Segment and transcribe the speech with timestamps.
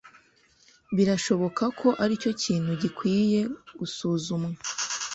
[0.95, 3.39] Birashoboka ko aricyo kintu gikwiye
[3.79, 4.49] gusuzumwa.